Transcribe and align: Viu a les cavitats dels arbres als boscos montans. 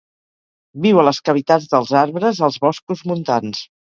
Viu 0.85 1.01
a 1.01 1.03
les 1.07 1.19
cavitats 1.29 1.67
dels 1.73 1.91
arbres 2.03 2.39
als 2.47 2.57
boscos 2.65 3.05
montans. 3.13 3.61